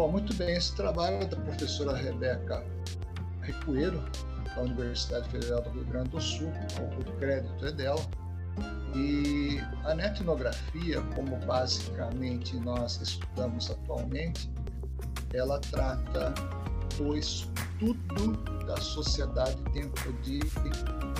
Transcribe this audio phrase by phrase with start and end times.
[0.00, 0.56] Bom, muito bem.
[0.56, 2.64] Esse trabalho é da professora Rebeca
[3.42, 4.02] Ricoeiro,
[4.56, 6.50] da Universidade Federal do Rio Grande do Sul,
[6.98, 8.00] o crédito é dela.
[8.96, 14.50] E a netnografia, como basicamente nós estudamos atualmente,
[15.34, 16.32] ela trata
[16.96, 20.40] do estudo da sociedade dentro de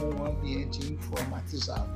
[0.03, 1.91] um ambiente informatizado.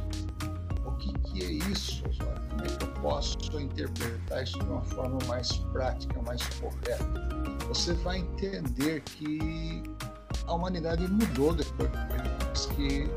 [1.05, 2.03] Que, que é isso?
[2.49, 7.05] Como é que eu posso interpretar isso de uma forma mais prática, mais correta?
[7.69, 9.83] Você vai entender que
[10.47, 11.91] a humanidade mudou depois
[12.75, 13.11] que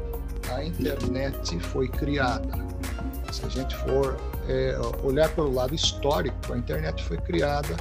[0.52, 2.52] a internet foi criada.
[3.32, 4.18] Se a gente for
[4.50, 7.76] é, olhar pelo lado histórico, a internet foi criada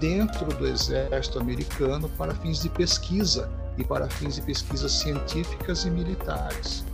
[0.00, 3.48] dentro do exército americano para fins de pesquisa
[3.78, 6.84] e para fins de pesquisas científicas e militares.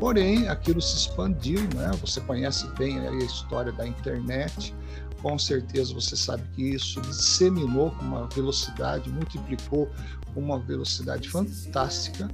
[0.00, 1.90] Porém, aquilo se expandiu, né?
[2.00, 4.74] Você conhece bem a história da internet.
[5.22, 9.90] Com certeza você sabe que isso disseminou com uma velocidade, multiplicou
[10.32, 12.28] com uma velocidade fantástica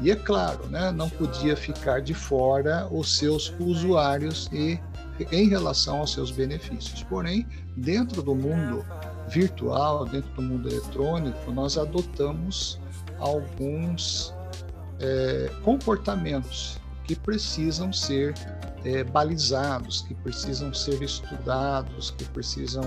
[0.00, 4.78] e é claro, né, não podia ficar de fora os seus usuários e
[5.32, 7.02] em relação aos seus benefícios.
[7.04, 8.84] Porém, dentro do mundo
[9.28, 12.78] virtual, dentro do mundo eletrônico, nós adotamos
[13.18, 14.34] alguns
[15.00, 18.34] é, comportamentos que precisam ser
[18.84, 22.84] é, balizados, que precisam ser estudados, que precisam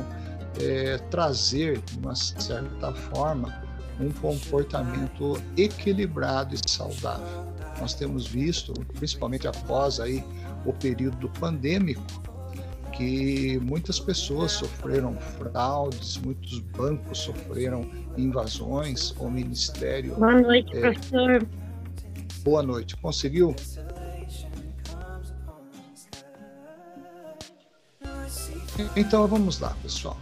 [0.60, 3.64] é, trazer, de uma certa forma,
[4.00, 7.46] um comportamento equilibrado e saudável.
[7.80, 10.24] Nós temos visto, principalmente após aí
[10.66, 12.02] o período pandêmico,
[12.94, 20.16] que muitas pessoas sofreram fraudes, muitos bancos sofreram invasões, o Ministério.
[20.16, 21.48] Boa noite, é, professor.
[22.44, 22.98] Boa noite.
[22.98, 23.56] Conseguiu?
[28.96, 30.18] Então vamos lá, pessoal.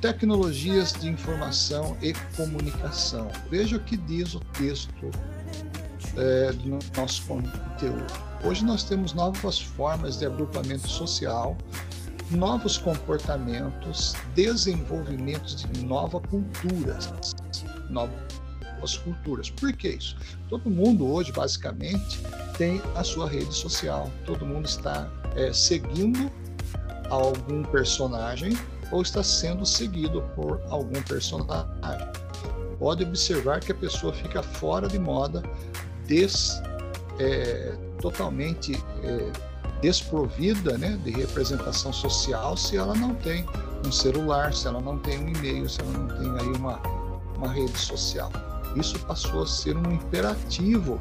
[0.00, 3.28] Tecnologias de informação e comunicação.
[3.50, 5.10] Veja o que diz o texto
[6.16, 8.06] é, do nosso conteúdo.
[8.44, 11.56] Hoje nós temos novas formas de agrupamento social,
[12.30, 16.98] novos comportamentos, desenvolvimentos de nova cultura,
[17.90, 19.50] novas culturas.
[19.50, 20.16] Por que isso?
[20.48, 22.20] Todo mundo hoje, basicamente,
[22.56, 24.08] tem a sua rede social.
[24.24, 26.30] Todo mundo está é, seguindo
[27.10, 28.56] algum personagem
[28.90, 31.68] ou está sendo seguido por algum personagem.
[32.78, 35.42] Pode observar que a pessoa fica fora de moda,
[36.06, 36.62] des,
[37.18, 39.32] é, totalmente é,
[39.80, 43.44] desprovida né, de representação social se ela não tem
[43.86, 46.80] um celular, se ela não tem um e-mail, se ela não tem aí uma,
[47.36, 48.30] uma rede social.
[48.76, 51.00] Isso passou a ser um imperativo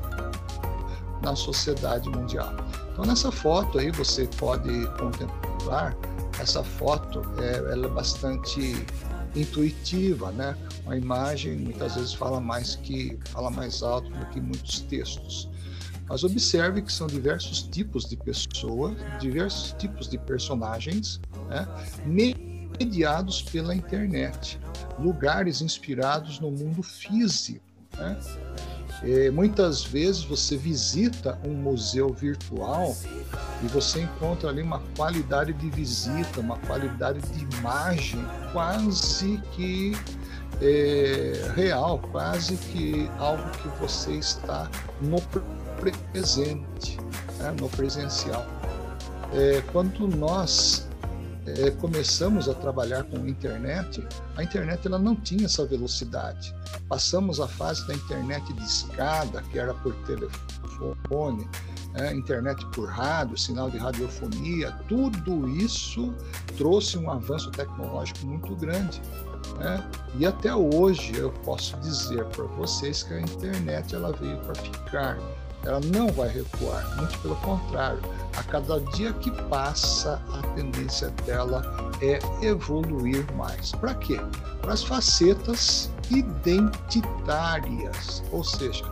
[1.22, 2.53] na sociedade mundial.
[2.91, 5.47] Então nessa foto aí você pode contemplar
[6.39, 8.85] essa foto é, ela é bastante
[9.35, 10.55] intuitiva, né?
[10.83, 15.50] Uma imagem muitas vezes fala mais que fala mais alto do que muitos textos.
[16.09, 21.19] Mas observe que são diversos tipos de pessoas, diversos tipos de personagens,
[21.50, 21.67] né?
[22.79, 24.59] mediados pela internet,
[24.97, 27.66] lugares inspirados no mundo físico.
[27.97, 28.17] Né?
[29.03, 32.96] É, muitas vezes você visita um museu virtual
[33.63, 39.96] e você encontra ali uma qualidade de visita, uma qualidade de imagem quase que
[40.62, 44.69] é, real, quase que algo que você está
[45.02, 45.22] no
[46.12, 46.97] presente,
[47.38, 48.46] né, no presencial.
[49.34, 50.86] É, quando nós
[51.47, 56.53] é, começamos a trabalhar com internet, a internet ela não tinha essa velocidade.
[56.90, 61.47] Passamos a fase da internet de escada, que era por telefone,
[61.94, 66.13] é, internet por rádio, sinal de radiofonia, tudo isso
[66.58, 69.02] trouxe um avanço tecnológico muito grande.
[69.58, 69.90] Né?
[70.19, 75.18] E até hoje eu posso dizer para vocês que a internet ela veio para ficar
[75.66, 78.00] ela não vai recuar, muito pelo contrário.
[78.38, 81.61] A cada dia que passa, a tendência dela
[82.02, 83.72] é evoluir mais.
[83.72, 84.20] Para quê?
[84.61, 87.03] Para as facetas identitárias,
[88.31, 88.85] ou seja,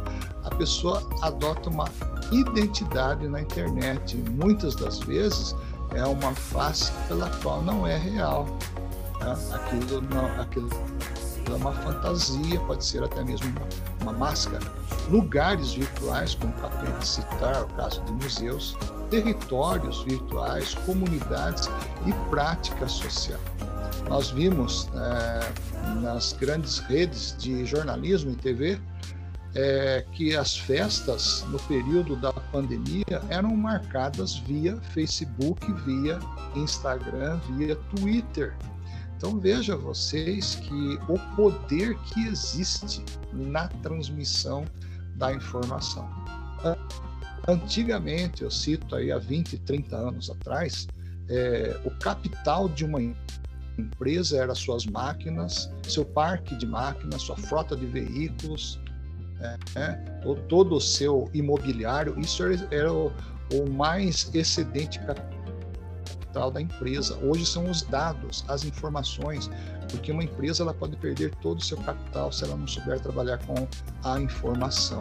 [0.44, 1.86] a pessoa adota uma
[2.31, 4.18] identidade na internet.
[4.31, 5.56] Muitas das vezes
[5.94, 8.45] é uma face pela qual não é real.
[9.19, 9.36] Né?
[9.54, 10.69] Aquilo, não, aquilo
[11.51, 14.63] é uma fantasia, pode ser até mesmo uma, uma máscara.
[15.09, 18.77] Lugares virtuais, como acabei de citar, o caso de museus,
[19.09, 21.69] territórios virtuais, comunidades
[22.06, 23.39] e prática social.
[24.09, 28.80] Nós vimos é, nas grandes redes de jornalismo e TV
[29.56, 36.19] é, que as festas no período da pandemia eram marcadas via Facebook, via
[36.56, 38.53] Instagram, via Twitter
[39.17, 44.65] Então veja vocês que o poder que existe na transmissão
[45.15, 46.09] da informação.
[47.47, 50.88] Antigamente, eu cito aí há 20, 30 anos atrás,
[51.29, 53.00] é, o capital de uma
[53.77, 58.79] empresa era suas máquinas, seu parque de máquinas, sua frota de veículos,
[59.39, 59.91] é, é,
[60.47, 63.12] todo o seu imobiliário, isso era, era o,
[63.53, 65.35] o mais excedente capital
[66.52, 67.18] da empresa.
[67.22, 69.50] Hoje são os dados, as informações,
[69.90, 73.38] porque uma empresa ela pode perder todo o seu capital se ela não souber trabalhar
[73.46, 73.68] com
[74.04, 75.00] a informação.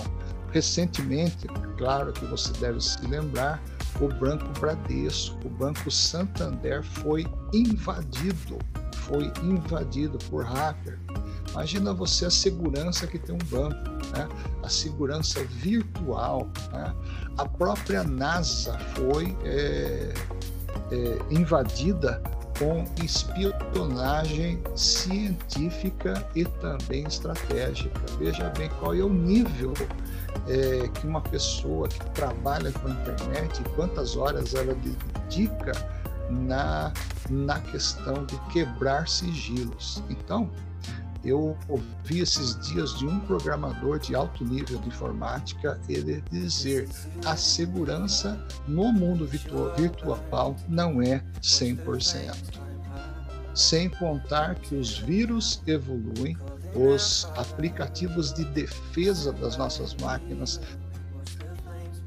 [0.52, 3.60] Recentemente, claro que você deve se lembrar,
[4.00, 8.58] o Banco Bradesco, o Banco Santander foi invadido,
[8.92, 10.98] foi invadido por hacker.
[11.50, 14.28] Imagina você a segurança que tem um banco, né?
[14.62, 16.48] a segurança virtual.
[16.72, 16.94] Né?
[17.38, 20.12] A própria NASA foi é,
[20.94, 22.22] é, invadida
[22.58, 28.00] com espionagem científica e também estratégica.
[28.18, 29.74] Veja bem qual é o nível
[30.48, 35.72] é, que uma pessoa que trabalha com a internet, quantas horas ela dedica
[36.30, 36.92] na,
[37.28, 40.02] na questão de quebrar sigilos.
[40.08, 40.48] Então,
[41.24, 46.88] eu ouvi esses dias de um programador de alto nível de informática ele dizer
[47.24, 48.38] a segurança
[48.68, 52.60] no mundo virtual não é 100%.
[53.54, 56.36] Sem contar que os vírus evoluem,
[56.74, 60.60] os aplicativos de defesa das nossas máquinas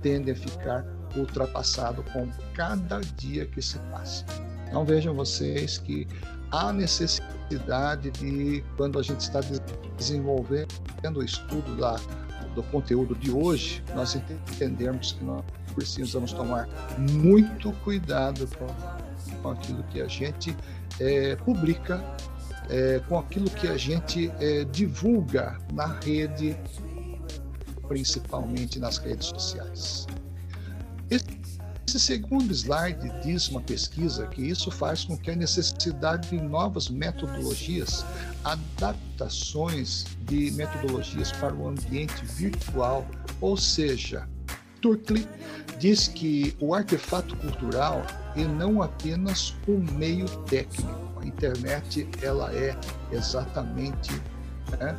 [0.02, 0.86] tendem a ficar
[1.16, 4.26] ultrapassado com cada dia que se passa.
[4.68, 6.06] Então vejam vocês que
[6.52, 9.40] há necessidade de, quando a gente está
[9.98, 10.68] desenvolvendo
[11.18, 11.96] o estudo da,
[12.56, 15.44] do conteúdo de hoje, nós entendermos que nós
[15.76, 16.68] precisamos tomar
[16.98, 18.48] muito cuidado
[19.42, 20.58] com, aquilo que a gente
[21.00, 22.04] é, publica,
[22.70, 26.58] é, com aquilo que a gente é, divulga na rede,
[27.88, 30.08] principalmente nas redes sociais.
[31.10, 31.37] Esse
[31.90, 38.06] segundo slide diz uma pesquisa que isso faz com que a necessidade de novas metodologias,
[38.44, 43.08] adaptações de metodologias para o ambiente virtual,
[43.40, 44.28] ou seja,
[44.82, 45.28] Turkley
[45.80, 48.06] diz que o artefato cultural
[48.36, 51.20] é não apenas um meio técnico.
[51.22, 52.78] A internet ela é
[53.12, 54.12] exatamente
[54.80, 54.98] né,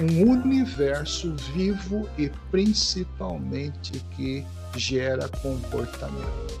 [0.00, 4.44] um universo vivo e principalmente que
[4.76, 6.60] gera comportamento.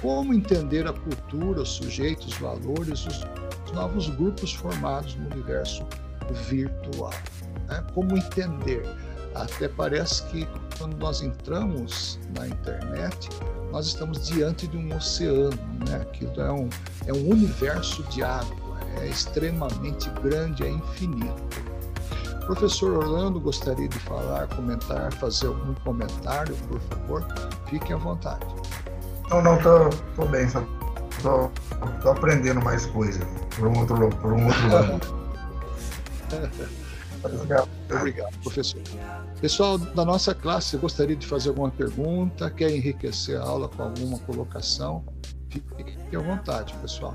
[0.00, 5.86] Como entender a cultura, os sujeitos, os valores, os novos grupos formados no universo
[6.48, 7.12] virtual?
[7.68, 7.84] Né?
[7.94, 8.82] Como entender?
[9.34, 10.48] Até parece que
[10.78, 13.28] quando nós entramos na internet,
[13.70, 15.56] nós estamos diante de um oceano,
[15.86, 15.96] né?
[16.00, 16.68] Aquilo é um,
[17.06, 21.69] é um universo de água, é extremamente grande, é infinito.
[22.50, 27.24] Professor Orlando gostaria de falar, comentar, fazer algum comentário, por favor?
[27.68, 28.44] Fique à vontade.
[29.30, 30.60] Não, não, tô, tô bem, só
[31.22, 31.48] tô,
[32.02, 33.24] tô aprendendo mais coisa
[33.54, 35.00] por um outro, por um outro lado.
[37.88, 38.82] Obrigado, professor.
[39.40, 42.50] Pessoal da nossa classe, gostaria de fazer alguma pergunta?
[42.50, 45.04] Quer enriquecer a aula com alguma colocação?
[45.50, 47.14] Fique à vontade, pessoal.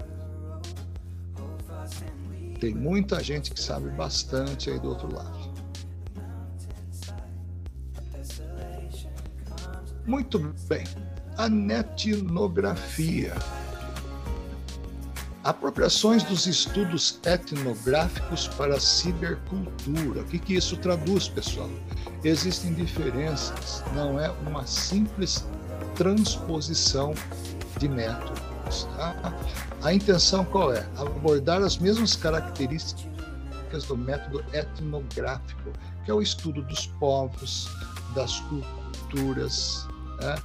[2.60, 5.54] Tem muita gente que sabe bastante aí do outro lado.
[10.06, 10.84] Muito bem.
[11.38, 13.34] A netnografia.
[15.44, 20.22] Apropriações dos estudos etnográficos para a cibercultura.
[20.22, 21.70] O que, que isso traduz, pessoal?
[22.24, 25.46] Existem diferenças, não é uma simples
[25.96, 27.14] transposição
[27.78, 27.88] de
[28.66, 28.88] métodos.
[28.96, 29.34] Tá?
[29.84, 30.86] A intenção qual é?
[30.98, 35.72] Abordar as mesmas características do método etnográfico,
[36.04, 37.70] que é o estudo dos povos,
[38.16, 39.88] das culturas,
[40.22, 40.36] né?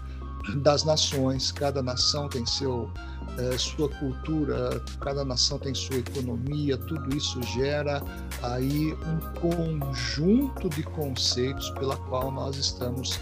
[0.62, 1.52] das nações.
[1.52, 2.90] Cada nação tem seu,
[3.38, 6.76] é, sua cultura, cada nação tem sua economia.
[6.76, 8.02] Tudo isso gera
[8.42, 13.18] aí um conjunto de conceitos pela qual nós estamos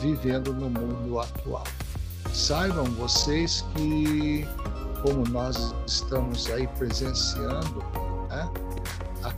[0.00, 1.64] vivendo no mundo atual.
[2.34, 4.44] Saibam vocês que
[5.02, 7.78] como nós estamos aí presenciando,
[8.28, 8.50] né,
[9.22, 9.30] a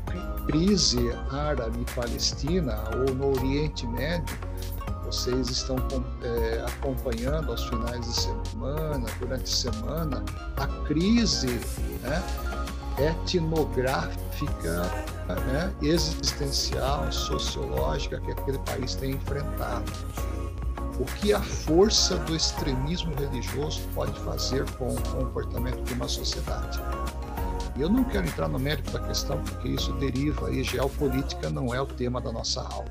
[0.47, 4.35] crise árabe-palestina ou no Oriente Médio,
[5.05, 5.77] vocês estão
[6.23, 10.25] é, acompanhando aos finais de semana, durante a semana,
[10.57, 11.61] a crise
[12.03, 12.23] né,
[12.99, 14.83] etnográfica,
[15.53, 19.93] né, existencial, sociológica que aquele país tem enfrentado
[20.99, 26.79] o que a força do extremismo religioso pode fazer com o comportamento de uma sociedade.
[27.79, 31.81] Eu não quero entrar no mérito da questão, porque isso deriva e geopolítica não é
[31.81, 32.91] o tema da nossa aula.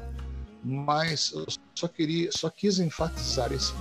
[0.64, 3.74] Mas eu só queria, só quis enfatizar esse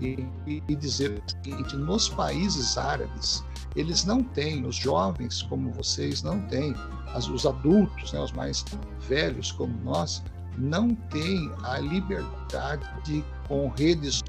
[0.00, 3.44] e, e dizer o seguinte: nos países árabes,
[3.76, 6.74] eles não têm, os jovens como vocês não têm,
[7.14, 8.64] as, os adultos, né, os mais
[9.00, 10.22] velhos como nós,
[10.60, 14.22] não têm a liberdade com redes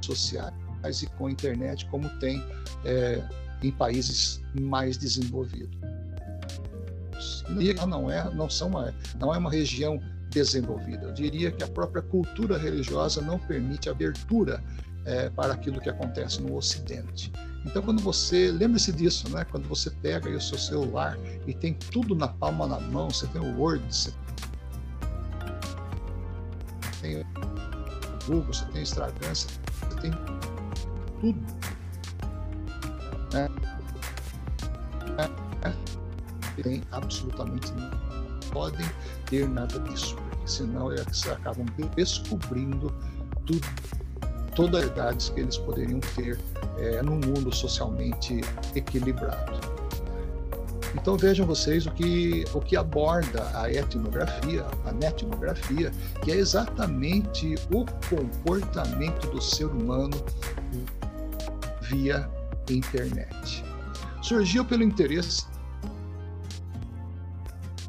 [0.00, 0.54] sociais
[1.02, 2.42] e com internet como tem
[2.84, 3.22] é,
[3.62, 5.76] em países mais desenvolvidos.
[7.58, 11.06] E não é, não são uma, não é uma região desenvolvida.
[11.06, 14.62] Eu diria que a própria cultura religiosa não permite abertura
[15.04, 17.32] é, para aquilo que acontece no Ocidente.
[17.64, 19.44] Então, quando você lembre-se disso, né?
[19.50, 23.40] Quando você pega o seu celular e tem tudo na palma na mão, você tem
[23.40, 24.12] o Word, você
[27.06, 27.24] tem
[28.26, 29.48] Google, você tem Instagram, você
[30.00, 30.10] tem
[31.20, 31.40] tudo.
[33.32, 33.48] Né?
[35.64, 37.96] É, tem absolutamente nada.
[38.52, 38.86] Podem
[39.26, 42.92] ter nada disso, porque senão eles acabam descobrindo
[43.44, 43.66] tudo
[44.54, 46.40] todas as verdades que eles poderiam ter
[46.78, 48.40] é, num mundo socialmente
[48.74, 49.75] equilibrado.
[50.96, 57.54] Então vejam vocês o que, o que aborda a etnografia, a netnografia, que é exatamente
[57.70, 60.16] o comportamento do ser humano
[61.82, 62.28] via
[62.70, 63.62] internet.
[64.22, 65.46] Surgiu pelo interesse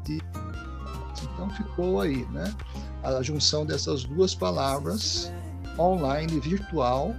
[0.04, 0.22] de...
[1.22, 2.54] Então ficou aí, né?
[3.02, 5.32] A junção dessas duas palavras
[5.78, 7.16] online virtual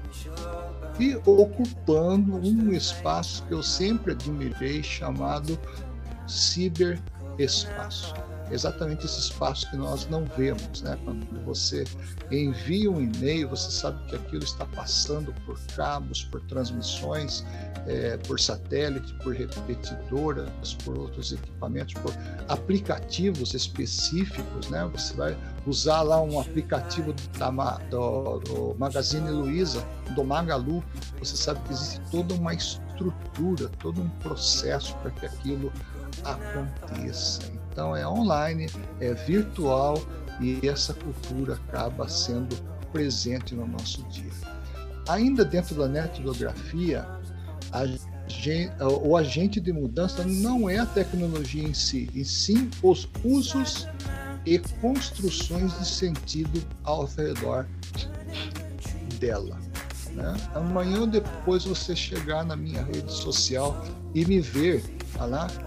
[1.00, 5.58] e ocupando um espaço que eu sempre admirei chamado
[6.28, 8.14] ciberespaço
[8.52, 10.98] exatamente esse espaço que nós não vemos, né?
[11.04, 11.84] Quando você
[12.32, 17.44] envia um e-mail, você sabe que aquilo está passando por cabos, por transmissões,
[17.88, 22.14] é, por satélite, por repetidoras, por outros equipamentos, por
[22.48, 24.90] aplicativos específicos, né?
[24.94, 27.50] Você vai usar lá um aplicativo da,
[27.90, 30.84] do, do Magazine Luiza, do Magalu,
[31.20, 35.72] você sabe que existe toda uma estrutura, todo um processo para que aquilo
[36.24, 37.59] aconteça.
[37.80, 38.68] Então é online,
[39.00, 39.98] é virtual
[40.42, 42.54] e essa cultura acaba sendo
[42.92, 44.34] presente no nosso dia.
[45.08, 47.08] Ainda dentro da netografia,
[49.02, 53.88] o agente de mudança não é a tecnologia em si, e sim os usos
[54.46, 57.66] e construções de sentido ao redor
[59.22, 59.58] dela.
[60.12, 60.36] Né?
[60.54, 64.84] Amanhã ou depois você chegar na minha rede social e me ver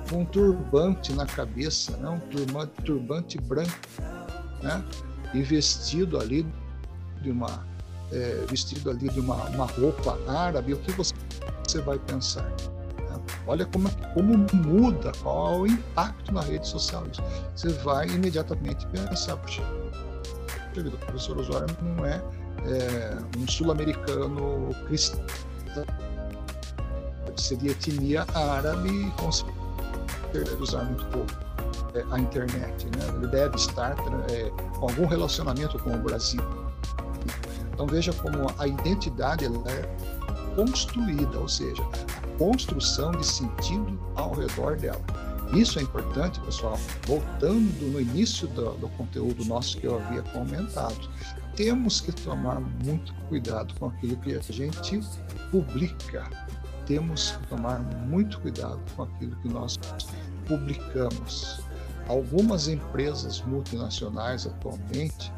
[0.09, 2.09] com um turbante na cabeça, né?
[2.09, 3.73] um turbante, turbante branco,
[4.63, 4.85] né?
[5.35, 6.47] e vestido ali
[7.23, 7.67] de uma
[8.13, 11.15] é, vestido ali de uma, uma roupa árabe, o que você,
[11.67, 12.45] você vai pensar?
[12.45, 13.21] Né?
[13.47, 17.23] Olha como, como muda, qual é o impacto na rede social isso.
[17.57, 19.63] Você vai imediatamente pensar, puxa,
[20.77, 22.23] o professor Osório não é,
[22.67, 25.25] é um sul-americano cristão
[27.37, 29.13] seria etnia árabe e
[30.33, 31.33] certeza usar muito pouco
[31.95, 32.87] é, a internet.
[32.87, 33.15] Né?
[33.17, 33.95] Ele deve estar
[34.31, 36.43] é, com algum relacionamento com o Brasil.
[37.73, 44.77] Então veja como a identidade é construída, ou seja, a construção de sentido ao redor
[44.77, 45.01] dela.
[45.53, 46.79] Isso é importante, pessoal.
[47.07, 51.11] Voltando no início do, do conteúdo nosso que eu havia comentado,
[51.55, 55.01] temos que tomar muito cuidado com aquilo que a gente
[55.51, 56.31] publica,
[56.87, 59.79] temos que tomar muito cuidado com aquilo que nós
[60.47, 61.61] publicamos.
[62.09, 65.33] Algumas empresas multinacionais atualmente,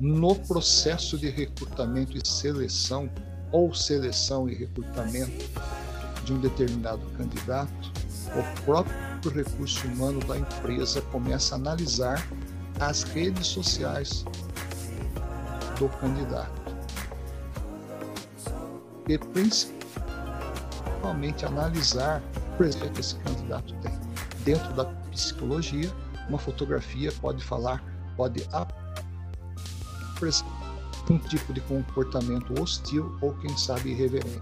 [0.00, 3.08] no processo de recrutamento e seleção,
[3.52, 5.50] ou seleção e recrutamento
[6.24, 7.92] de um determinado candidato,
[8.28, 12.26] o próprio recurso humano da empresa começa a analisar
[12.78, 14.24] as redes sociais
[15.78, 16.60] do candidato.
[19.08, 19.79] E principalmente
[21.00, 23.98] principalmente analisar o presente que esse candidato tem.
[24.44, 25.90] Dentro da psicologia,
[26.28, 27.82] uma fotografia pode falar,
[28.16, 28.46] pode
[30.14, 30.60] apresentar
[31.10, 34.40] um tipo de comportamento hostil ou, quem sabe, irreverente.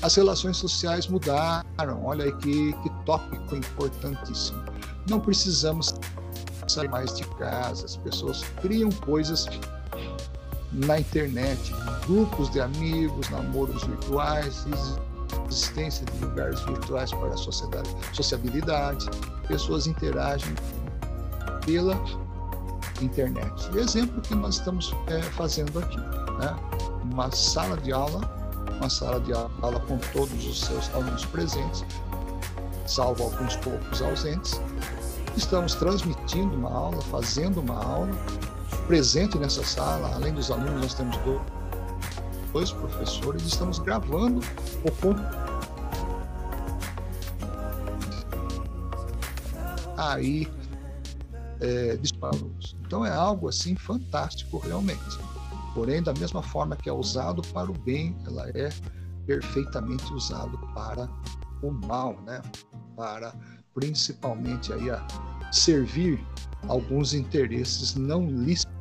[0.00, 4.62] As relações sociais mudaram, olha aí que, que tópico importantíssimo.
[5.08, 5.94] Não precisamos
[6.68, 9.46] sair mais de casa, as pessoas criam coisas
[10.76, 11.72] na internet,
[12.06, 14.66] grupos de amigos, namoros virtuais,
[15.48, 19.08] existência de lugares virtuais para a sociedade, sociabilidade,
[19.48, 20.54] pessoas interagem
[21.64, 21.98] pela
[23.00, 23.76] internet.
[23.76, 26.54] Exemplo que nós estamos é, fazendo aqui, né?
[27.02, 28.36] uma sala de aula
[28.76, 31.84] uma sala de aula com todos os seus alunos presentes,
[32.86, 34.60] salvo alguns poucos ausentes.
[35.36, 38.10] Estamos transmitindo uma aula, fazendo uma aula.
[38.86, 41.16] Presente nessa sala, além dos alunos, nós temos
[42.52, 44.40] dois professores, estamos gravando
[44.84, 45.46] o conteúdo
[49.96, 50.48] aí
[51.60, 52.76] é, disparos.
[52.86, 55.18] Então é algo assim fantástico realmente.
[55.74, 58.70] Porém, da mesma forma que é usado para o bem, ela é
[59.26, 61.08] perfeitamente usado para
[61.62, 62.40] o mal, né?
[62.94, 63.34] Para
[63.74, 65.06] principalmente aí a
[65.52, 66.24] servir
[66.68, 68.75] alguns interesses não lícitos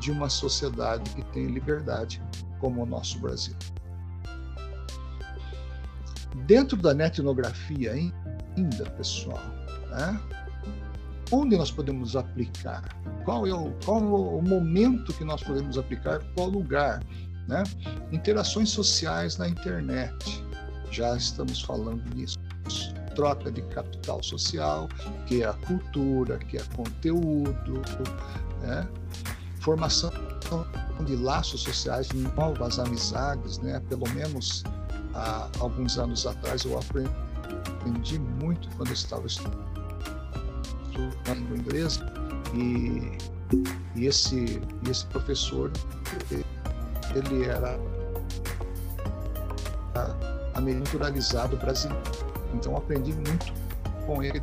[0.00, 2.22] de uma sociedade que tem liberdade
[2.60, 3.54] como o nosso Brasil.
[6.46, 9.40] Dentro da netnografia ainda, pessoal,
[9.90, 10.20] né?
[11.30, 12.82] onde nós podemos aplicar?
[13.24, 16.20] Qual é o, qual é o momento que nós podemos aplicar?
[16.34, 17.02] Qual lugar?
[17.48, 17.62] Né?
[18.12, 20.44] Interações sociais na internet.
[20.90, 22.38] Já estamos falando nisso.
[23.14, 24.88] Troca de capital social,
[25.26, 27.80] que é a cultura, que é conteúdo,
[28.64, 28.88] né?
[29.60, 30.10] formação
[31.06, 33.80] de laços sociais, novas amizades, né?
[33.88, 34.62] Pelo menos
[35.14, 39.56] há alguns anos atrás eu aprendi muito quando eu estava estudando
[41.56, 42.04] inglesa
[42.54, 43.18] e,
[43.96, 45.70] e esse, esse professor
[47.14, 47.78] ele era
[50.94, 52.02] naturalizado brasileiro.
[52.54, 53.52] Então aprendi muito
[54.06, 54.40] com ele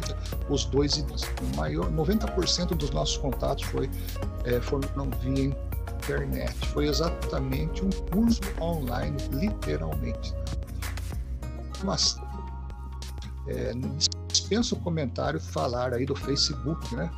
[0.50, 0.98] os dois.
[0.98, 3.90] O maior 90% dos nossos contatos foi
[4.46, 5.56] é, foram via
[6.02, 6.68] internet.
[6.68, 10.34] Foi exatamente um curso online, literalmente.
[11.84, 12.18] Mas
[13.48, 13.74] é,
[14.28, 17.12] dispensa o comentário falar aí do Facebook, né?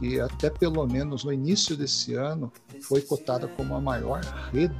[0.00, 2.52] E até pelo menos no início desse ano
[2.82, 4.20] foi cotada como a maior
[4.52, 4.78] rede.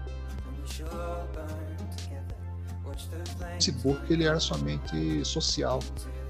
[3.54, 5.80] Facebook ele era somente social,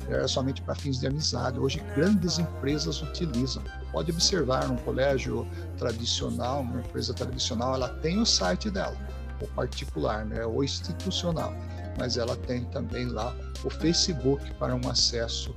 [0.09, 1.59] era somente para fins de amizade.
[1.59, 3.63] Hoje grandes empresas utilizam.
[3.93, 8.97] Pode observar, um colégio tradicional, uma empresa tradicional, ela tem o site dela,
[9.41, 11.55] o particular, né, o institucional,
[11.99, 15.55] mas ela tem também lá o Facebook para um acesso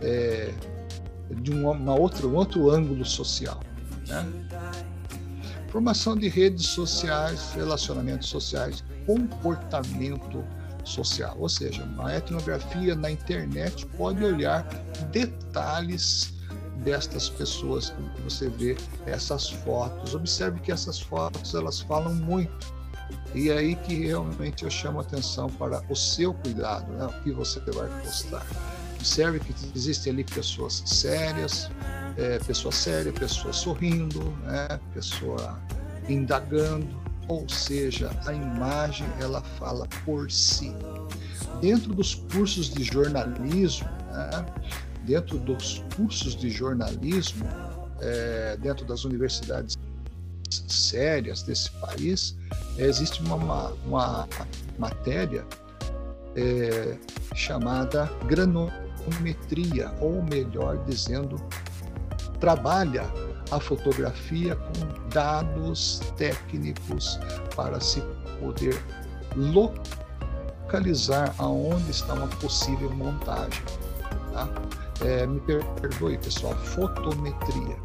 [0.00, 0.52] é,
[1.30, 3.60] de uma, uma outra, um outro ângulo social.
[4.06, 4.26] Né?
[5.68, 10.44] Formação de redes sociais, relacionamentos sociais, comportamento
[10.90, 11.36] social.
[11.38, 14.62] Ou seja, uma etnografia na internet pode olhar
[15.10, 16.34] detalhes
[16.84, 18.76] destas pessoas que você vê
[19.06, 20.14] essas fotos.
[20.14, 22.80] Observe que essas fotos elas falam muito.
[23.34, 27.06] E é aí que realmente eu chamo atenção para o seu cuidado, né?
[27.06, 28.44] o que você vai postar.
[28.96, 31.70] Observe que existem ali pessoas sérias,
[32.16, 34.78] é, pessoa séria, pessoa sorrindo, né?
[34.92, 35.58] pessoa
[36.08, 36.99] indagando,
[37.30, 40.74] ou seja, a imagem ela fala por si.
[41.60, 44.44] Dentro dos cursos de jornalismo, né?
[45.04, 47.46] dentro dos cursos de jornalismo,
[48.00, 49.78] é, dentro das universidades
[50.66, 52.36] sérias desse país,
[52.76, 54.28] existe uma, uma, uma
[54.76, 55.46] matéria
[56.34, 56.98] é,
[57.36, 61.36] chamada granometria, ou melhor dizendo,
[62.40, 63.08] trabalha
[63.50, 67.18] a fotografia com dados técnicos
[67.56, 68.00] para se
[68.38, 68.80] poder
[69.36, 73.62] localizar aonde está uma possível montagem.
[74.32, 74.48] Tá?
[75.04, 77.76] É, me perdoe, pessoal, fotometria.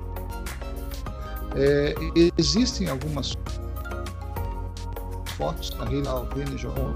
[1.55, 1.95] É,
[2.37, 3.33] existem algumas
[5.37, 5.71] fotos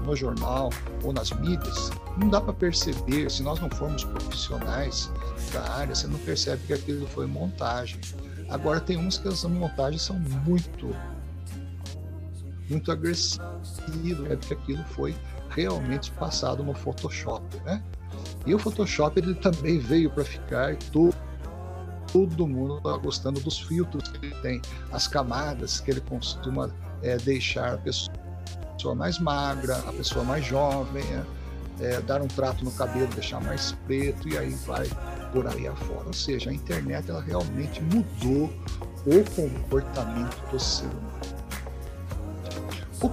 [0.04, 0.70] no jornal
[1.02, 5.10] ou nas mídias, não dá para perceber, se nós não formos profissionais
[5.52, 8.00] da área, você não percebe que aquilo foi montagem.
[8.50, 10.94] Agora tem uns que as montagens são muito
[12.68, 15.16] muito agressivas, é porque aquilo foi
[15.50, 17.82] realmente passado no Photoshop, né?
[18.46, 21.16] E o Photoshop ele também veio para ficar, todo,
[22.12, 26.70] todo mundo está gostando dos filtros que ele tem, as camadas que ele costuma
[27.02, 28.20] é, deixar a pessoa
[28.80, 31.04] pessoa mais magra, a pessoa mais jovem,
[31.80, 34.88] é, é, dar um trato no cabelo, deixar mais preto e aí vai
[35.32, 36.06] por aí afora.
[36.06, 38.52] Ou seja, a internet ela realmente mudou
[39.06, 41.10] o comportamento do ser humano.
[43.02, 43.08] O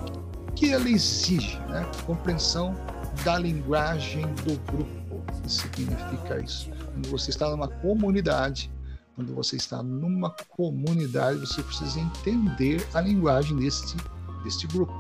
[0.54, 1.58] que ela exige?
[1.70, 1.90] Né?
[2.06, 2.76] Compreensão
[3.24, 5.16] da linguagem do grupo.
[5.16, 6.70] O que significa isso?
[6.94, 8.72] Quando você está numa comunidade,
[9.16, 13.98] quando você está numa comunidade, você precisa entender a linguagem deste,
[14.44, 14.94] deste grupo.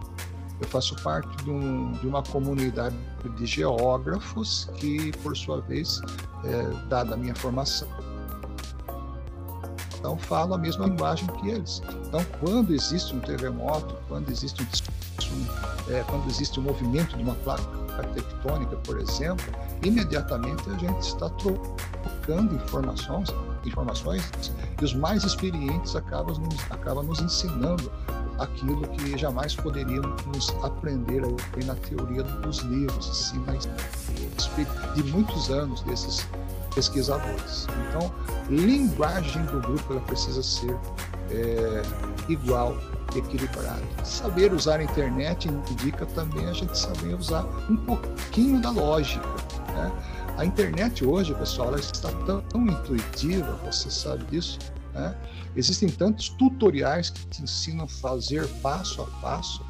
[0.59, 2.95] Eu faço parte de, um, de uma comunidade
[3.35, 6.01] de geógrafos que, por sua vez,
[6.43, 7.87] é, dada a minha formação,
[9.99, 11.81] Então, falo a mesma linguagem que eles.
[12.07, 17.35] Então, quando existe um terremoto, quando existe um, é, quando existe um movimento de uma
[17.35, 19.45] placa tectônica, por exemplo,
[19.83, 23.29] imediatamente a gente está trocando informações,
[23.65, 27.91] informações e os mais experientes acabam nos, acabam nos ensinando
[28.39, 33.67] aquilo que jamais poderíamos aprender aí na teoria dos livros, assim, mas
[34.95, 36.25] de muitos anos desses
[36.73, 37.67] pesquisadores.
[37.89, 38.11] Então,
[38.49, 40.75] linguagem do grupo ela precisa ser
[41.31, 41.81] é,
[42.29, 42.77] igual,
[43.15, 43.81] equilibrada.
[44.03, 49.27] Saber usar a internet indica também a gente saber usar um pouquinho da lógica.
[49.73, 49.91] Né?
[50.37, 54.59] A internet hoje, pessoal, ela está tão, tão intuitiva, você sabe disso,
[54.97, 55.15] né?
[55.55, 59.65] Existem tantos tutoriais que te ensinam a fazer passo a passo.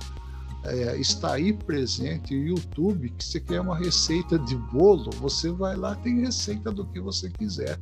[0.63, 5.75] É, está aí presente o YouTube, que você quer uma receita de bolo, você vai
[5.75, 7.77] lá, tem receita do que você quiser.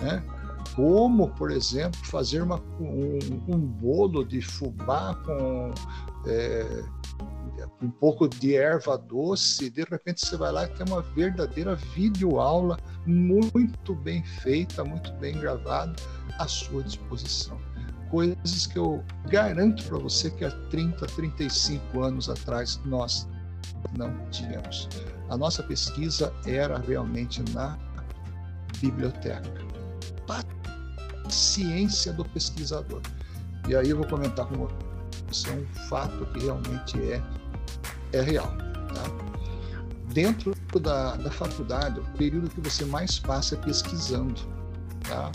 [0.00, 0.22] Né?
[0.76, 5.72] Como, por exemplo, fazer uma, um, um bolo de fubá com
[6.26, 6.84] é,
[7.80, 12.78] um pouco de erva doce, de repente você vai lá e tem uma verdadeira videoaula
[13.06, 15.94] muito bem feita, muito bem gravada
[16.38, 17.58] à sua disposição.
[18.10, 23.28] Coisas que eu garanto para você que há 30, 35 anos atrás nós
[23.96, 24.88] não tínhamos.
[25.28, 27.78] A nossa pesquisa era realmente na
[28.80, 29.68] biblioteca.
[31.28, 33.02] Ciência do pesquisador.
[33.68, 34.66] E aí eu vou comentar com
[35.28, 37.22] você um fato que realmente é,
[38.12, 38.52] é real.
[38.94, 39.02] Tá?
[40.12, 44.40] Dentro da, da faculdade, o período que você mais passa é pesquisando.
[45.08, 45.30] Tá?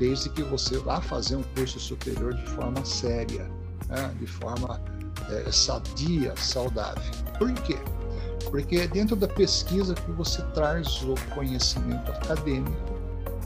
[0.00, 3.44] desde que você vá fazer um curso superior de forma séria,
[3.86, 4.10] né?
[4.18, 4.80] de forma
[5.28, 7.12] é, sadia, saudável.
[7.38, 7.78] Por quê?
[8.50, 12.98] Porque é dentro da pesquisa que você traz o conhecimento acadêmico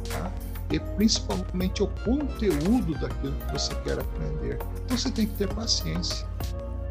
[0.08, 0.32] tá?
[0.70, 4.58] e principalmente o conteúdo daquilo que você quer aprender.
[4.84, 6.24] Então você tem que ter paciência.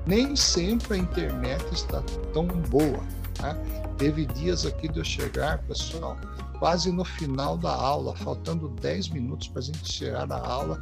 [0.05, 2.01] Nem sempre a internet está
[2.33, 3.03] tão boa.
[3.35, 3.55] Tá?
[3.97, 6.17] Teve dias aqui de eu chegar, pessoal,
[6.59, 10.81] quase no final da aula, faltando 10 minutos para a gente chegar na aula,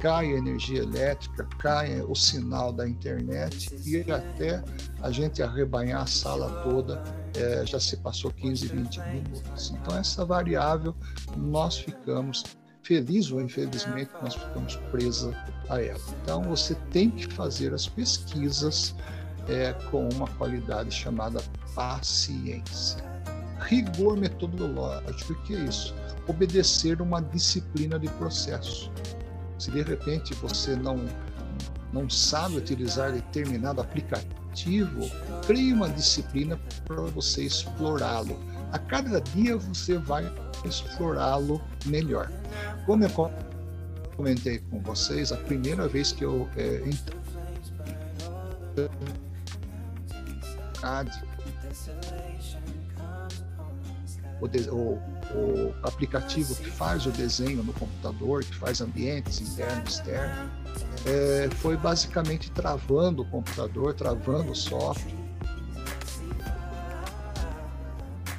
[0.00, 4.62] cai a energia elétrica, cai o sinal da internet e até
[5.02, 7.02] a gente arrebanhar a sala toda
[7.36, 9.70] é, já se passou 15, 20 minutos.
[9.70, 10.94] Então, essa variável
[11.36, 12.44] nós ficamos
[12.90, 15.32] feliz ou infelizmente nós ficamos presos
[15.68, 16.00] a ela.
[16.22, 18.96] Então você tem que fazer as pesquisas
[19.48, 21.40] é, com uma qualidade chamada
[21.72, 23.08] paciência
[23.60, 25.34] rigor metodológico.
[25.34, 25.94] O que é isso?
[26.26, 28.90] Obedecer uma disciplina de processo.
[29.56, 30.96] Se de repente você não,
[31.92, 35.08] não sabe utilizar determinado aplicativo,
[35.46, 38.36] crie uma disciplina para você explorá-lo.
[38.72, 40.24] A cada dia você vai
[40.64, 42.30] explorá-lo melhor.
[42.86, 43.30] Como eu
[44.16, 46.82] comentei com vocês, a primeira vez que eu é,
[54.40, 54.98] o, o,
[55.34, 60.50] o, aplicativo que faz o desenho no computador, que faz ambientes interno e externo,
[61.06, 65.19] é, foi basicamente travando o computador, travando o software.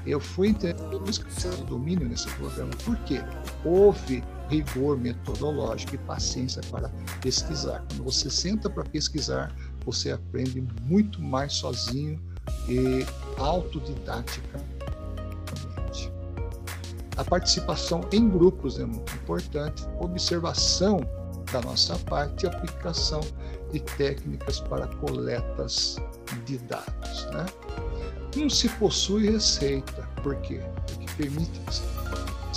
[0.05, 3.21] Eu fui entender o domínio nesse programa, por quê?
[3.63, 6.89] Houve rigor metodológico e paciência para
[7.21, 7.83] pesquisar.
[7.87, 12.19] Quando você senta para pesquisar, você aprende muito mais sozinho
[12.67, 13.05] e
[13.37, 14.59] autodidática
[17.17, 21.01] a participação em grupos é muito importante, observação
[21.51, 23.21] da nossa parte e aplicação
[23.71, 25.97] de técnicas para coletas
[26.45, 27.25] de dados.
[27.25, 27.45] Né?
[28.35, 30.61] Não se possui receita, por quê?
[30.87, 31.73] Porque permite que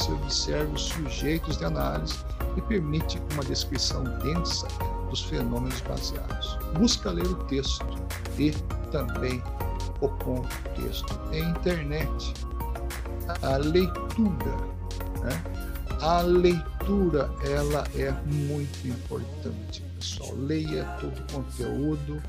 [0.00, 2.14] se observe os sujeitos de análise
[2.56, 4.68] e permite uma descrição densa
[5.10, 6.58] dos fenômenos baseados.
[6.78, 7.86] Busca ler o texto
[8.38, 8.50] e
[8.90, 9.42] também
[10.00, 11.20] o contexto.
[11.32, 12.34] Em internet,
[13.42, 14.56] a leitura.
[15.22, 15.42] Né?
[16.00, 20.34] A leitura ela é muito importante, pessoal.
[20.36, 22.22] Leia todo o conteúdo.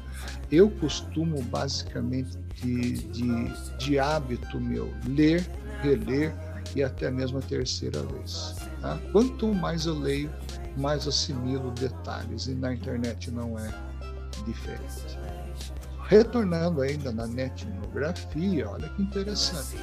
[0.51, 5.45] Eu costumo basicamente de, de, de hábito meu ler,
[5.81, 6.33] reler
[6.75, 8.55] e até mesmo a terceira vez.
[8.81, 8.99] Tá?
[9.11, 10.31] Quanto mais eu leio,
[10.77, 13.73] mais assimilo detalhes e na internet não é
[14.45, 15.17] diferente.
[16.07, 19.77] Retornando ainda na netnografia, olha que interessante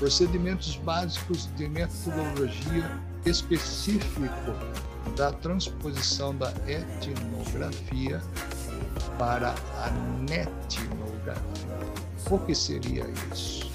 [0.00, 2.90] procedimentos básicos de metodologia
[3.26, 4.54] específico
[5.14, 8.20] da transposição da etnografia
[9.20, 9.90] para a
[10.30, 11.78] netnografia.
[12.30, 13.70] O que seria isso?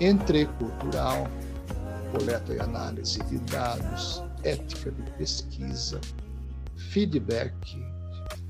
[0.00, 1.28] Entrecultural,
[2.10, 6.00] coleta e análise de dados, ética de pesquisa,
[6.90, 7.54] feedback,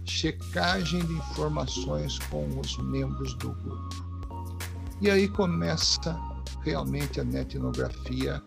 [0.06, 3.94] checagem de informações com os membros do grupo.
[5.02, 6.18] E aí começa
[6.62, 8.42] realmente a netnografia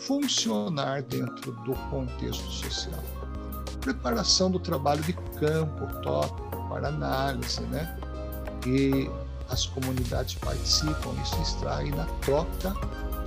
[0.00, 3.00] funcionar dentro do contexto social.
[3.80, 6.45] Preparação do trabalho de campo, tópico
[6.76, 7.96] para análise, né?
[8.66, 9.10] E
[9.48, 12.74] as comunidades participam, isso extrai na troca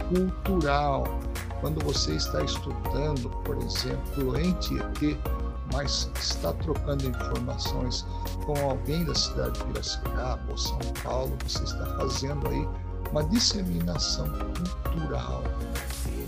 [0.10, 1.06] cultural.
[1.62, 5.18] Quando você está estudando, por exemplo, em Tietê,
[5.74, 8.06] mas está trocando informações
[8.46, 12.68] com alguém da cidade de Piracicaba ou São Paulo, você está fazendo aí
[13.12, 14.28] uma disseminação
[14.84, 15.44] cultural.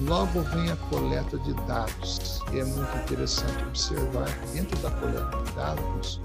[0.02, 5.38] Logo vem a coleta de dados, e é muito interessante observar que dentro da coleta
[5.44, 6.20] de dados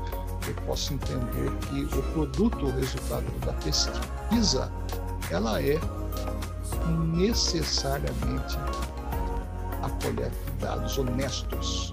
[0.47, 4.71] eu posso entender que o produto, o resultado da pesquisa,
[5.31, 5.79] ela é
[7.15, 8.57] necessariamente
[9.83, 11.93] a coleta de dados honestos.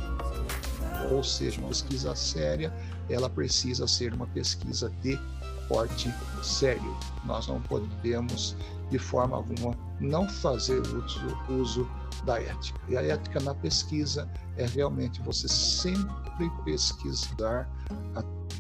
[1.12, 2.74] Ou seja, uma pesquisa séria,
[3.10, 5.20] ela precisa ser uma pesquisa de
[5.68, 6.96] porte sério.
[7.26, 8.56] Nós não podemos,
[8.90, 11.90] de forma alguma, não fazer uso, uso
[12.26, 12.80] da ética.
[12.88, 17.70] E a ética na pesquisa é realmente você sempre pesquisar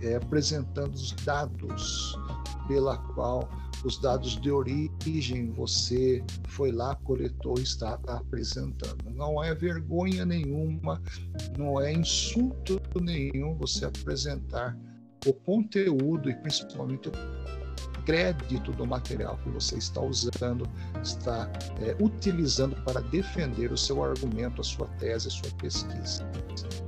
[0.03, 2.17] é, apresentando os dados
[2.67, 3.49] pela qual
[3.83, 9.09] os dados de origem você foi lá, coletou e está apresentando.
[9.13, 11.01] Não é vergonha nenhuma,
[11.57, 14.77] não é insulto nenhum você apresentar
[15.25, 17.11] o conteúdo e principalmente o
[18.05, 20.67] crédito do material que você está usando,
[21.01, 21.49] está
[21.81, 26.23] é, utilizando para defender o seu argumento, a sua tese, a sua pesquisa.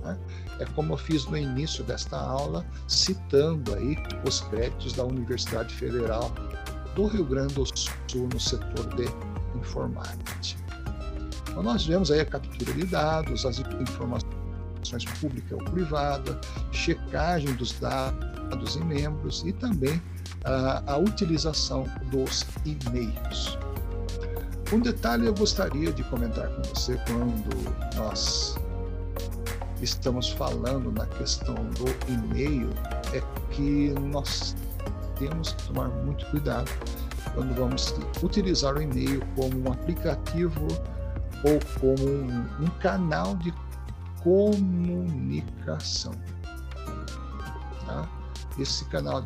[0.03, 0.17] Né?
[0.59, 6.31] É como eu fiz no início desta aula, citando aí os créditos da Universidade Federal
[6.95, 9.05] do Rio Grande do Sul no setor de
[9.57, 10.33] informática.
[11.49, 14.25] Então, nós vemos aí a captura de dados, as informações
[15.19, 16.39] pública ou privada,
[16.71, 20.01] checagem dos dados em membros e também
[20.45, 23.57] a, a utilização dos e-mails.
[24.71, 28.55] Um detalhe eu gostaria de comentar com você quando nós
[29.81, 32.69] estamos falando na questão do e-mail
[33.13, 34.55] é que nós
[35.19, 36.69] temos que tomar muito cuidado
[37.33, 40.67] quando vamos utilizar o e-mail como um aplicativo
[41.43, 43.53] ou como um, um canal de
[44.23, 46.13] comunicação.
[47.85, 48.09] Tá?
[48.57, 49.23] Esse canal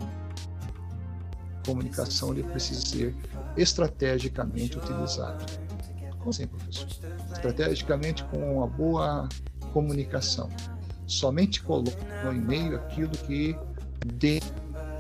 [1.65, 3.15] comunicação ele precisa ser
[3.58, 5.45] estrategicamente utilizado.
[6.17, 6.88] Como assim, professor?
[7.32, 9.28] Estrategicamente com uma boa
[9.74, 10.50] comunicação.
[11.08, 13.56] Somente coloque no e-mail aquilo que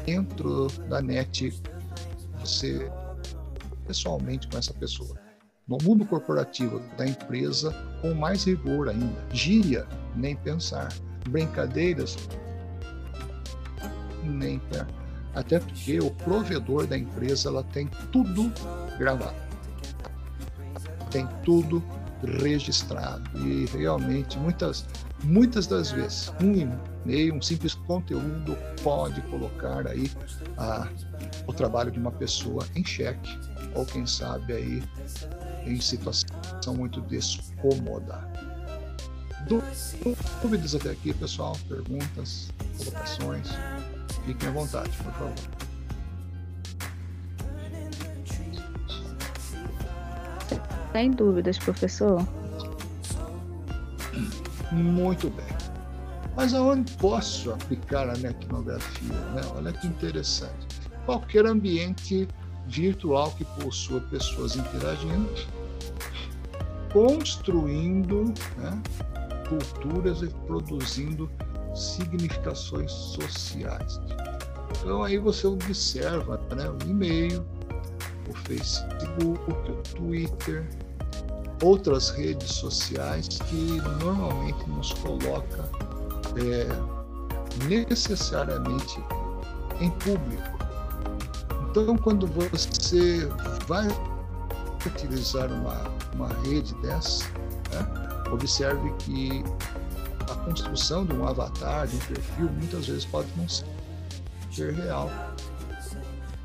[0.05, 1.53] dentro da net
[2.39, 2.89] você
[3.85, 5.15] pessoalmente com essa pessoa.
[5.67, 9.15] No mundo corporativo da empresa, com mais rigor ainda.
[9.31, 10.91] Gíria, nem pensar.
[11.29, 12.17] Brincadeiras,
[14.23, 14.87] nem pensar.
[15.39, 18.51] Até porque o provedor da empresa ela tem tudo
[18.97, 19.37] gravado.
[21.09, 21.81] Tem tudo
[22.41, 23.23] registrado.
[23.47, 24.85] E realmente, muitas,
[25.23, 26.51] muitas das vezes, um
[27.05, 30.11] e-mail, um simples conteúdo pode colocar aí
[30.57, 30.89] a,
[31.47, 33.39] o trabalho de uma pessoa em xeque,
[33.73, 34.83] ou quem sabe aí
[35.65, 38.27] em situação muito descômoda.
[40.41, 41.57] Dúvidas até aqui, pessoal?
[41.69, 43.47] Perguntas, colocações?
[44.29, 45.33] Fiquem à vontade, por favor.
[50.91, 52.23] Sem dúvidas, professor.
[54.71, 55.47] Muito bem.
[56.35, 59.15] Mas aonde posso aplicar a etnografia?
[59.33, 59.41] Né?
[59.55, 60.67] Olha que interessante.
[61.07, 62.27] Qualquer ambiente
[62.67, 65.27] virtual que possua pessoas interagindo,
[66.93, 68.25] construindo
[68.57, 68.79] né,
[69.49, 71.27] culturas e produzindo
[71.75, 73.99] significações sociais.
[74.81, 77.45] Então aí você observa né, o e-mail,
[78.29, 80.67] o Facebook, o Twitter,
[81.63, 85.69] outras redes sociais que normalmente nos coloca
[86.37, 86.67] é,
[87.67, 89.03] necessariamente
[89.81, 90.59] em público.
[91.69, 93.27] Então, quando você
[93.67, 93.87] vai
[94.85, 97.25] utilizar uma, uma rede dessa,
[97.71, 97.85] né,
[98.31, 99.43] observe que
[100.29, 105.09] a construção de um avatar, de um perfil, muitas vezes pode não ser real.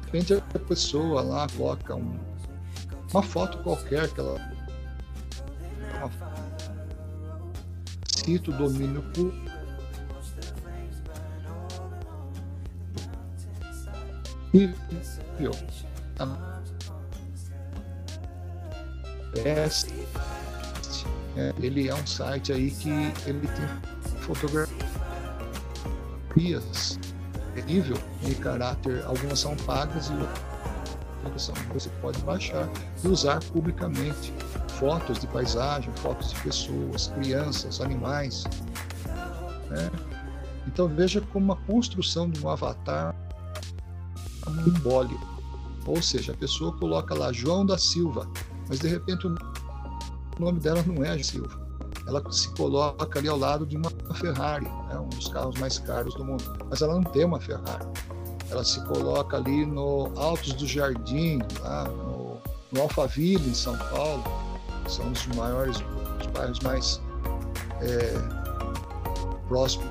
[0.07, 2.18] Repente a pessoa lá coloca um,
[3.12, 4.40] uma foto qualquer que ela
[8.07, 9.55] cita o domínio público
[14.55, 14.73] e
[15.40, 15.51] eu,
[16.20, 16.55] a,
[21.37, 22.90] É, ele é um site aí que
[23.27, 23.66] ele tem
[24.20, 24.85] fotografias
[27.66, 32.68] nível de caráter, algumas são pagas e outras são você pode baixar
[33.03, 34.33] e usar publicamente
[34.79, 38.44] fotos de paisagem, fotos de pessoas, crianças, animais.
[39.70, 39.90] Né?
[40.66, 43.14] Então veja como a construção de um avatar
[44.64, 45.35] simbólico.
[45.87, 48.29] Ou seja, a pessoa coloca lá João da Silva,
[48.68, 49.35] mas de repente o
[50.40, 51.62] nome dela não é Silva.
[52.07, 56.14] Ela se coloca ali ao lado de uma Ferrari, né, um dos carros mais caros
[56.14, 57.87] do mundo, mas ela não tem uma Ferrari.
[58.51, 62.37] Ela se coloca ali no Altos do Jardim, lá no,
[62.73, 64.23] no Alphaville, em São Paulo,
[64.88, 65.79] são os maiores,
[66.20, 67.01] os bairros mais
[67.81, 68.14] é,
[69.49, 69.88] próximos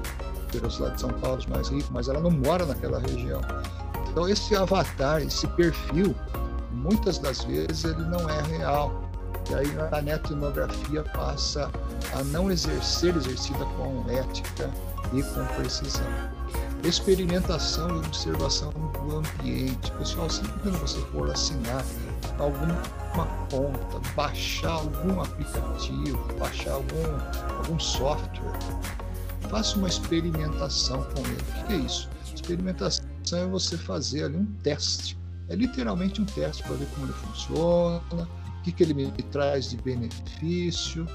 [0.80, 3.42] lá de São Paulo, os mais ricos, mas ela não mora naquela região.
[4.10, 6.16] Então esse avatar, esse perfil,
[6.72, 9.03] muitas das vezes ele não é real.
[9.50, 11.70] E aí a netnografia passa
[12.14, 14.70] a não exercer exercida com ética
[15.14, 16.08] e com precisão.
[16.84, 19.92] Experimentação e observação do ambiente.
[19.94, 21.84] Pessoal, sempre quando você for assinar
[22.40, 28.60] alguma conta, baixar algum aplicativo, baixar algum, algum software,
[29.50, 31.44] faça uma experimentação com ele.
[31.62, 32.10] O que é isso?
[32.34, 35.18] Experimentação é você fazer ali um teste.
[35.50, 38.28] É literalmente um teste para ver como ele funciona,
[38.64, 41.06] que, que ele me traz de benefício,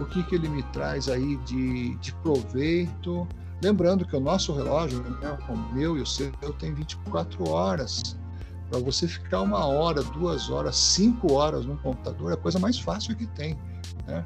[0.00, 3.28] o que, que ele me traz aí de, de proveito.
[3.62, 8.16] Lembrando que o nosso relógio, né, o meu e o seu, tem 24 horas.
[8.70, 12.78] Para você ficar uma hora, duas horas, cinco horas no computador é a coisa mais
[12.78, 13.56] fácil que tem.
[14.06, 14.24] Né?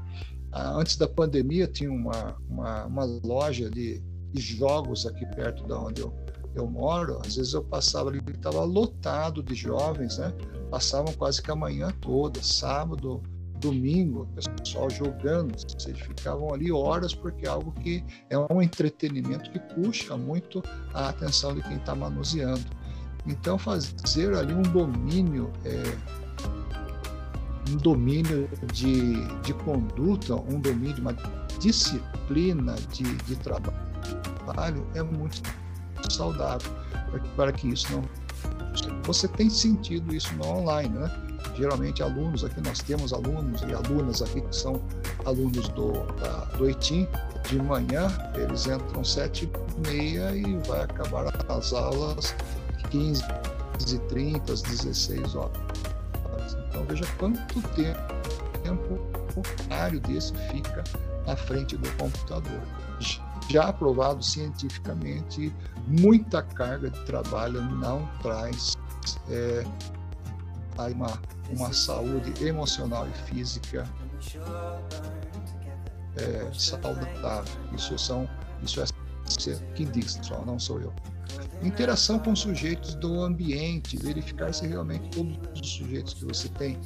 [0.52, 4.00] Ah, antes da pandemia, tinha uma, uma, uma loja de,
[4.32, 6.12] de, jogos aqui perto da onde eu,
[6.54, 7.20] eu moro.
[7.24, 10.32] Às vezes eu passava ali, estava lotado de jovens, né?
[10.70, 13.22] passavam quase que a manhã toda, sábado,
[13.58, 19.50] domingo, o pessoal jogando, vocês ficavam ali horas porque é algo que é um entretenimento
[19.50, 20.62] que puxa muito
[20.94, 22.64] a atenção de quem está manuseando.
[23.26, 25.82] Então fazer ali um domínio, é,
[27.70, 31.14] um domínio de, de conduta, um domínio, uma
[31.60, 35.42] disciplina de, de trabalho é muito
[36.10, 36.72] saudável
[37.36, 38.02] para que, isso não
[39.04, 41.10] você tem sentido isso no online, né?
[41.56, 44.80] Geralmente alunos aqui, nós temos alunos e alunas aqui que são
[45.24, 47.08] alunos do, da, do EITIM,
[47.48, 52.34] de manhã eles entram sete e meia e vai acabar as aulas
[52.90, 53.24] 15
[53.94, 55.58] e 30, às 16 horas.
[56.68, 58.94] Então veja quanto tempo,
[59.34, 60.84] o horário desse fica
[61.26, 62.60] na frente do computador.
[63.48, 65.54] Já aprovado cientificamente,
[65.86, 68.76] muita carga de trabalho não traz
[69.30, 69.64] é,
[70.76, 73.88] uma, uma saúde emocional e física
[76.16, 77.44] é, saudável.
[77.74, 78.28] Isso são
[78.62, 78.84] isso é
[79.74, 80.92] quem diz, só não sou eu.
[81.62, 86.78] Interação com sujeitos do ambiente, verificar se realmente todos os sujeitos que você tem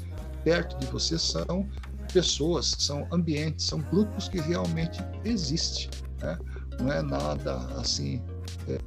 [0.44, 1.68] perto de você são
[2.12, 5.88] pessoas, são ambientes, são grupos que realmente existem.
[6.22, 6.38] Né?
[6.80, 8.22] Não é nada assim,
[8.68, 8.78] é,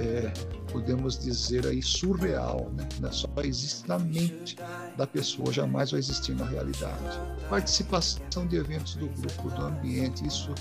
[0.00, 0.32] é,
[0.70, 2.70] podemos dizer aí, surreal.
[3.00, 3.10] Né?
[3.10, 4.56] Só existe na mente
[4.96, 7.20] da pessoa, jamais vai existir na realidade.
[7.48, 10.54] Participação de eventos do grupo, do ambiente, isso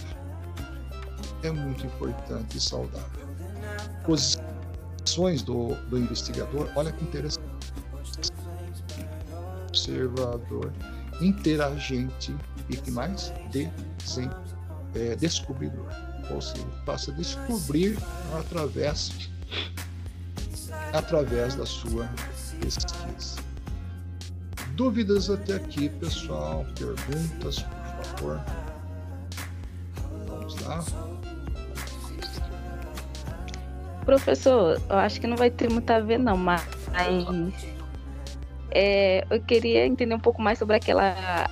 [1.44, 3.22] é muito importante e saudável.
[4.06, 4.52] Posição
[5.04, 7.46] ações do, do investigador, olha que interessante.
[9.68, 10.72] Observador,
[11.22, 12.36] interagente
[12.70, 13.34] e que mais?
[13.52, 14.30] Desen,
[14.96, 15.88] é, descobridor.
[16.40, 17.98] Seja, passa a descobrir
[18.40, 19.30] através,
[20.94, 22.08] através da sua
[22.62, 23.42] pesquisa.
[24.76, 26.66] Dúvidas até aqui, pessoal?
[26.78, 28.42] Perguntas, por favor?
[30.28, 30.84] Vamos lá.
[34.06, 36.64] Professor, eu acho que não vai ter muito a ver não, mas
[38.72, 41.50] é, eu queria entender um pouco mais sobre aquela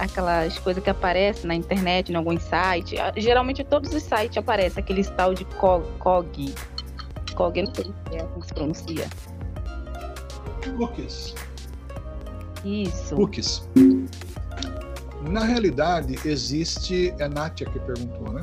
[0.00, 2.98] aquelas coisas que aparecem na internet, em algum site.
[2.98, 6.54] Ah, geralmente todos os sites aparecem aquele tal de COG.
[7.34, 9.08] COG, não sei é como se pronuncia.
[10.76, 11.34] Cookies.
[12.64, 13.14] Isso.
[13.14, 13.62] Cookies.
[15.22, 17.14] Na realidade, existe.
[17.18, 18.42] É a Nátia que perguntou, né?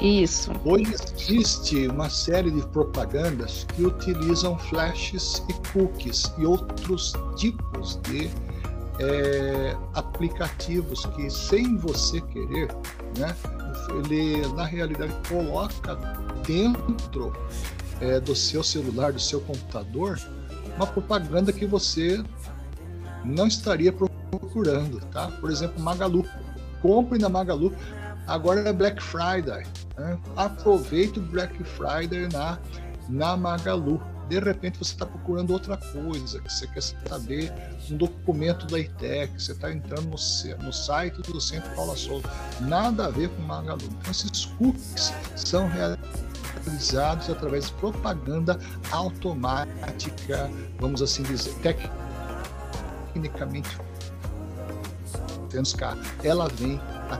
[0.00, 0.52] Isso.
[0.64, 8.30] Hoje existe uma série de propagandas que utilizam flashes e cookies e outros tipos de
[9.00, 12.68] é, aplicativos que, sem você querer,
[13.16, 13.34] né,
[13.98, 15.94] ele na realidade coloca
[16.46, 17.32] dentro
[18.00, 20.18] é, do seu celular, do seu computador,
[20.76, 22.22] uma propaganda que você
[23.24, 25.28] não estaria procurando, tá?
[25.40, 26.24] Por exemplo, Magalu.
[26.80, 27.72] compre na Magalu.
[28.26, 29.66] Agora é Black Friday.
[29.96, 30.18] Né?
[30.36, 32.58] Aproveite o Black Friday na,
[33.08, 34.00] na Magalu.
[34.28, 37.52] De repente você está procurando outra coisa, que você quer saber
[37.90, 40.16] um documento da ITEC, você está entrando no,
[40.64, 42.28] no site do Centro Paula Souza.
[42.60, 43.84] Nada a ver com Magalu.
[43.84, 48.58] Então esses cookies são realizados através de propaganda
[48.90, 51.54] automática, vamos assim dizer,
[53.14, 53.78] tecnicamente
[56.22, 56.78] ela vem
[57.10, 57.18] a.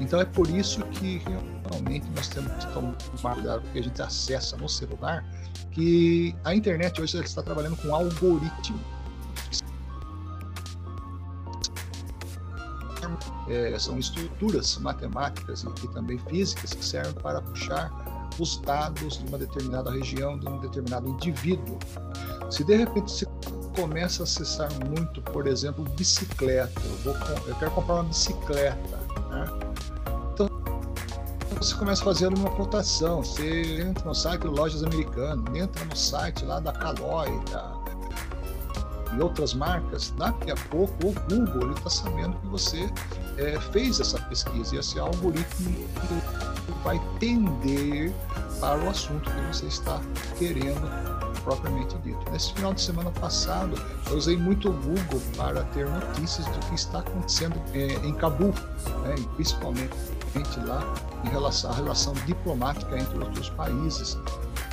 [0.00, 1.22] Então é por isso que
[1.62, 5.24] realmente nós temos que tomar cuidado porque a gente acessa no celular
[5.72, 8.80] que a internet hoje está trabalhando com algoritmo.
[13.48, 17.90] É, são estruturas matemáticas e também físicas que servem para puxar
[18.38, 21.78] os dados de uma determinada região, de um determinado indivíduo.
[22.48, 23.26] Se de repente você
[23.74, 27.14] começa a acessar muito, por exemplo, bicicleta, eu, vou,
[27.46, 28.96] eu quero comprar uma bicicleta,
[29.30, 29.69] né?
[31.60, 36.42] Você começa fazer uma cotação, você entra no site de lojas americanas, entra no site
[36.46, 37.78] lá da Caloi, da,
[39.14, 42.90] e outras marcas, daqui a pouco o Google está sabendo que você
[43.36, 45.86] é, fez essa pesquisa e esse algoritmo
[46.82, 48.10] vai tender
[48.58, 50.00] para o assunto que você está
[50.38, 50.80] querendo
[51.44, 52.18] propriamente dito.
[52.30, 53.74] Nesse final de semana passado,
[54.08, 58.54] eu usei muito o Google para ter notícias do que está acontecendo é, em Cabul,
[59.04, 59.94] né, principalmente
[60.66, 64.18] lá em relação à relação diplomática entre outros países.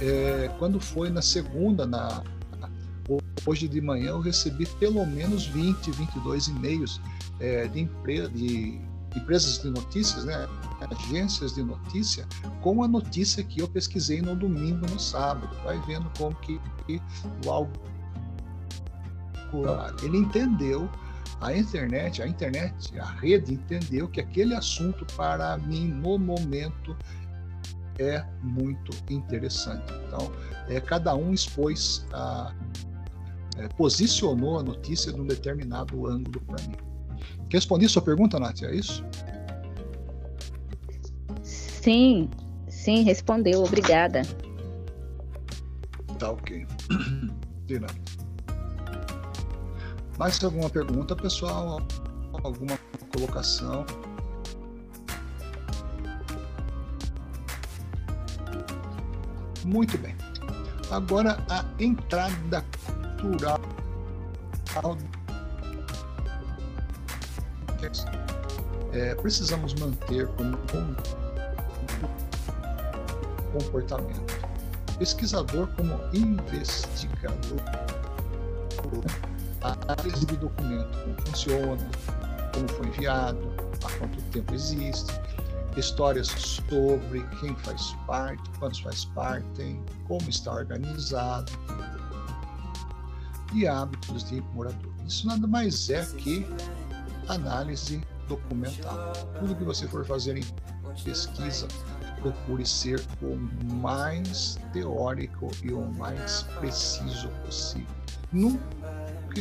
[0.01, 2.23] É, quando foi na segunda, na
[3.45, 6.99] hoje de manhã, eu recebi pelo menos 20, 22 e-mails
[7.39, 8.81] é, de, empre de
[9.15, 10.47] empresas de notícias, né,
[10.91, 12.27] agências de notícia,
[12.61, 15.49] com a notícia que eu pesquisei no domingo, no sábado.
[15.63, 16.59] Vai vendo como que
[17.45, 17.71] o algo
[20.03, 20.89] ele entendeu
[21.41, 26.95] a internet, a internet, a rede entendeu que aquele assunto para mim no momento
[27.99, 29.91] é muito interessante.
[30.07, 30.31] Então,
[30.67, 32.53] é, cada um expôs a,
[33.57, 36.75] é, posicionou a notícia de um determinado ângulo para mim.
[37.51, 39.03] Respondi sua pergunta, Nath, é isso?
[41.43, 42.29] Sim,
[42.67, 44.21] sim, respondeu, obrigada.
[46.19, 46.65] Tá ok.
[47.65, 47.87] Dina.
[50.17, 51.79] Mais alguma pergunta, pessoal?
[52.43, 52.77] Alguma
[53.13, 53.85] colocação?
[59.65, 60.15] Muito bem.
[60.91, 62.63] Agora a entrada
[63.21, 63.59] cultural
[68.93, 70.57] é, precisamos manter como
[73.51, 74.37] comportamento.
[74.97, 77.61] Pesquisador como investigador.
[79.67, 81.89] Análise do documento, como funciona,
[82.53, 83.39] como foi enviado,
[83.83, 85.11] há quanto tempo existe,
[85.75, 91.51] histórias sobre quem faz parte, quantos faz parte, como está organizado
[93.53, 94.93] e hábitos de morador.
[95.05, 96.47] Isso nada mais é que
[97.27, 99.13] análise documental.
[99.39, 100.43] Tudo que você for fazer em
[101.03, 101.67] pesquisa,
[102.21, 103.35] procure ser o
[103.75, 107.87] mais teórico e o mais preciso possível.
[108.31, 108.63] Nunca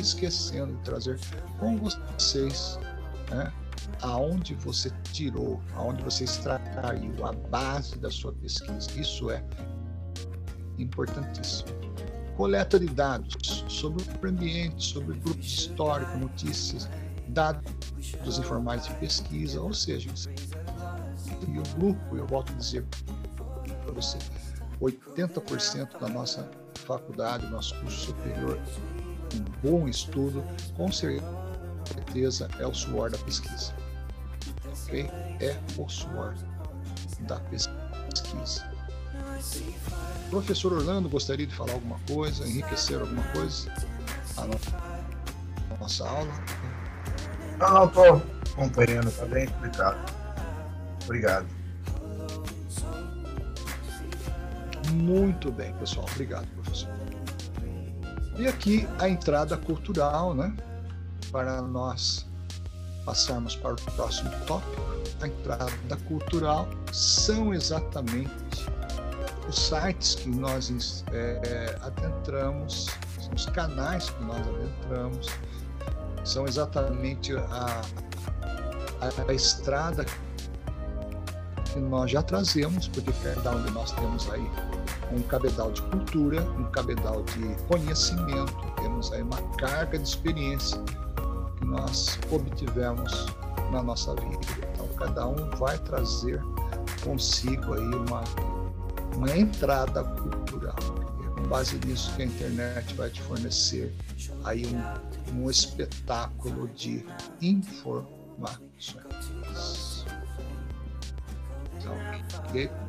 [0.01, 1.19] esquecendo de trazer
[1.59, 2.79] com vocês
[3.31, 3.53] né,
[4.03, 8.89] aonde você tirou, aonde você extraiu a base da sua pesquisa.
[8.99, 9.43] Isso é
[10.79, 11.71] importantíssimo.
[12.37, 16.89] Coleta de dados sobre o ambiente, sobre grupos históricos, notícias,
[17.29, 20.11] dados informais de pesquisa, ou seja,
[21.49, 22.85] e o grupo, eu volto a dizer
[23.83, 24.19] para você,
[24.81, 28.61] 80% da nossa faculdade, nosso curso superior,
[29.37, 30.45] um bom estudo,
[30.77, 33.73] com certeza é o suor da pesquisa.
[34.85, 35.11] Ok?
[35.41, 36.35] É o suor
[37.21, 38.69] da pesquisa.
[40.31, 43.73] Professor Orlando, gostaria de falar alguma coisa, enriquecer alguma coisa?
[44.37, 46.33] A nossa aula?
[47.59, 48.23] Não, não, estou
[48.53, 50.13] acompanhando, está bem explicado.
[51.05, 51.47] Obrigado.
[54.93, 56.07] Muito bem, pessoal.
[56.13, 56.56] Obrigado.
[58.39, 60.55] E aqui a entrada cultural, né?
[61.33, 62.27] Para nós
[63.05, 64.83] passarmos para o próximo tópico.
[65.23, 68.31] A entrada cultural são exatamente
[69.49, 75.29] os sites que nós é, adentramos, são os canais que nós adentramos,
[76.25, 77.81] são exatamente a,
[79.01, 80.26] a, a estrada que
[81.81, 84.51] nós já trazemos, porque cada um de nós temos aí
[85.13, 90.83] um cabedal de cultura, um cabedal de conhecimento, temos aí uma carga de experiência
[91.59, 93.27] que nós obtivemos
[93.71, 94.41] na nossa vida.
[94.73, 96.43] Então, cada um vai trazer
[97.03, 98.25] consigo aí uma,
[99.15, 100.77] uma entrada cultural.
[101.25, 103.95] É com base nisso que a internet vai te fornecer
[104.45, 107.05] aí um, um espetáculo de
[107.41, 109.86] informações.
[112.57, 112.86] Então, okay?